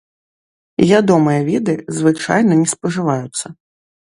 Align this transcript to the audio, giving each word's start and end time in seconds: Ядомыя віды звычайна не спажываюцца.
Ядомыя 0.99 1.43
віды 1.49 1.73
звычайна 1.99 2.53
не 2.63 2.67
спажываюцца. 2.73 3.45